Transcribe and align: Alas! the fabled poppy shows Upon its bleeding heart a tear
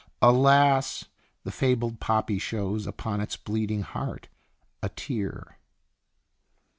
Alas! 0.23 1.05
the 1.43 1.51
fabled 1.51 1.99
poppy 1.99 2.39
shows 2.39 2.87
Upon 2.87 3.21
its 3.21 3.37
bleeding 3.37 3.83
heart 3.83 4.29
a 4.81 4.89
tear 4.89 5.59